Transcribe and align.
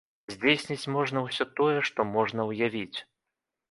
Здзейсніць 0.35 0.89
можна 0.95 1.23
ўсё 1.27 1.49
тое, 1.61 1.79
што 1.93 1.99
можна 2.17 2.51
ўявіць. 2.53 2.97